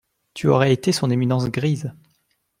Tu 0.33 0.47
aurais 0.47 0.73
été 0.73 0.91
son 0.91 1.11
éminence 1.11 1.47
grise. 1.49 1.91